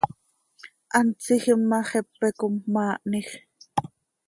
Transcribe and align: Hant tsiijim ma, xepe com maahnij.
Hant 0.95 1.13
tsiijim 1.21 1.61
ma, 1.69 1.79
xepe 1.89 2.27
com 2.39 2.55
maahnij. 2.73 3.29